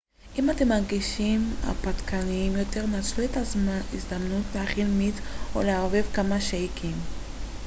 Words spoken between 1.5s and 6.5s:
הרפתקניים יותר נצלו את ההזדמנות להכין מיץ או לערבב כמה